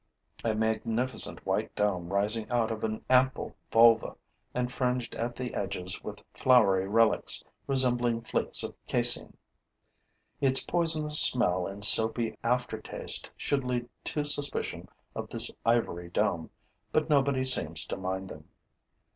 [0.43, 4.15] a magnificent white dome rising out of an ample volva
[4.51, 9.37] and fringed at the edges with floury relics resembling flakes of casein.
[10.39, 16.49] Its poisonous smell and soapy aftertaste should lead to suspicion of this ivory dome;
[16.91, 18.49] but nobody seems to mind them.